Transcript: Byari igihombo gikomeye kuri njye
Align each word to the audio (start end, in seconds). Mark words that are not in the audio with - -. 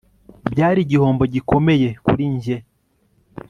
Byari 0.51 0.79
igihombo 0.83 1.23
gikomeye 1.33 1.87
kuri 2.05 2.23
njye 2.35 2.55